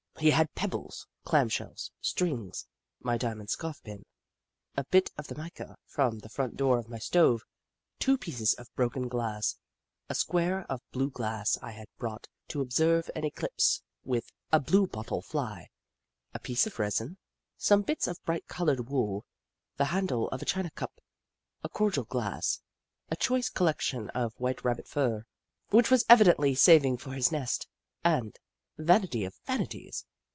He 0.19 0.29
had 0.29 0.53
pebbles, 0.53 1.07
clam 1.23 1.49
shells, 1.49 1.89
strings, 1.99 2.67
my 2.99 3.17
dia 3.17 3.33
mond 3.33 3.49
scarf 3.49 3.81
pin, 3.81 4.03
a 4.77 4.83
bit 4.83 5.09
of 5.17 5.25
the 5.25 5.33
mica 5.35 5.75
from 5.87 6.19
the 6.19 6.29
front 6.29 6.55
door 6.55 6.77
of 6.77 6.87
my 6.87 6.99
stove, 6.99 7.41
two 7.97 8.19
pieces 8.19 8.53
of 8.53 8.71
broken 8.75 9.07
glass, 9.07 9.55
a 10.09 10.13
square 10.13 10.63
of 10.69 10.83
blue 10.91 11.09
glass 11.09 11.57
I 11.63 11.71
had 11.71 11.87
brought 11.97 12.27
to 12.49 12.61
observe 12.61 13.09
an 13.15 13.23
eclipse 13.25 13.81
with, 14.03 14.29
a 14.51 14.59
blue 14.59 14.85
bottle 14.85 15.23
F'ly, 15.23 15.65
a 16.35 16.39
piece 16.39 16.67
of 16.67 16.77
resin, 16.77 17.17
some 17.57 17.81
bits 17.81 18.05
of 18.05 18.23
bright 18.23 18.45
coloured 18.47 18.89
wool, 18.91 19.25
the 19.77 19.85
handle 19.85 20.27
of 20.29 20.43
a 20.43 20.45
china 20.45 20.69
cup, 20.69 21.01
a 21.63 21.69
cordial 21.69 22.03
glass, 22.05 22.61
a 23.09 23.15
choice 23.15 23.49
collection 23.49 24.11
of 24.11 24.35
white 24.39 24.63
Rabbit 24.63 24.87
fur, 24.87 25.23
which 25.69 25.87
he 25.87 25.93
was 25.95 26.05
evidently 26.07 26.53
saving 26.53 26.97
for 26.97 27.13
his 27.13 27.31
nest, 27.31 27.67
and, 28.03 28.37
vanity 28.77 29.25
of 29.25 29.35
vanities 29.45 30.05